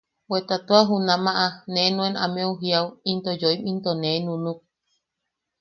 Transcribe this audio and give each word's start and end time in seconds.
Bweta 0.27 0.55
tua 0.65 0.81
junamaʼa 0.89 1.45
ne 1.73 1.81
nuen 1.95 2.15
ameu 2.23 2.51
jiao 2.61 2.87
into 3.11 3.31
yoim 3.41 3.61
into 3.69 3.91
nee 4.01 4.19
nunuk. 4.25 4.59